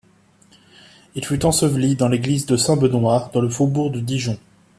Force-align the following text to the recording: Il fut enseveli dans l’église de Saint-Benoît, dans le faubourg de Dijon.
Il 1.13 1.23
fut 1.23 1.45
enseveli 1.45 1.95
dans 1.95 2.07
l’église 2.07 2.47
de 2.47 2.57
Saint-Benoît, 2.57 3.29
dans 3.35 3.41
le 3.41 3.49
faubourg 3.49 3.91
de 3.91 3.99
Dijon. 3.99 4.39